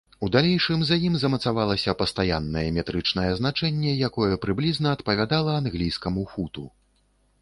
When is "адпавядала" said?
4.99-5.51